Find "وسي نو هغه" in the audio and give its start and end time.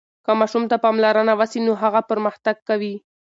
1.39-2.01